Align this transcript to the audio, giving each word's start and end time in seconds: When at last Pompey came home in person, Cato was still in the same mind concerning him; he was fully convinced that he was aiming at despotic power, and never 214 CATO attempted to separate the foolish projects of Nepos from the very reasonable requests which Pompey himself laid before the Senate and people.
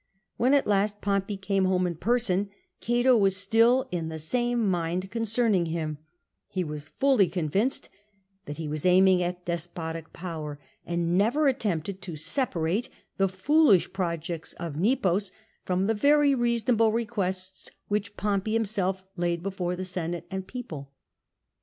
When 0.35 0.55
at 0.55 0.65
last 0.65 0.99
Pompey 0.99 1.37
came 1.37 1.65
home 1.65 1.85
in 1.85 1.93
person, 1.93 2.49
Cato 2.79 3.15
was 3.15 3.37
still 3.37 3.87
in 3.91 4.09
the 4.09 4.17
same 4.17 4.67
mind 4.67 5.11
concerning 5.11 5.67
him; 5.67 5.99
he 6.49 6.63
was 6.63 6.87
fully 6.87 7.27
convinced 7.27 7.87
that 8.45 8.57
he 8.57 8.67
was 8.67 8.83
aiming 8.83 9.21
at 9.21 9.45
despotic 9.45 10.11
power, 10.11 10.59
and 10.87 11.15
never 11.19 11.41
214 11.53 11.53
CATO 11.53 11.55
attempted 11.85 12.01
to 12.01 12.15
separate 12.15 12.89
the 13.17 13.29
foolish 13.29 13.93
projects 13.93 14.53
of 14.53 14.75
Nepos 14.75 15.31
from 15.65 15.83
the 15.83 15.93
very 15.93 16.33
reasonable 16.33 16.91
requests 16.91 17.69
which 17.87 18.17
Pompey 18.17 18.53
himself 18.53 19.05
laid 19.17 19.43
before 19.43 19.75
the 19.75 19.85
Senate 19.85 20.25
and 20.31 20.47
people. 20.47 20.91